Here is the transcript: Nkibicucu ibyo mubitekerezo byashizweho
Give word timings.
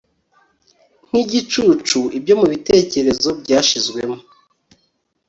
Nkibicucu 1.07 1.99
ibyo 2.17 2.33
mubitekerezo 2.39 3.29
byashizweho 3.41 4.15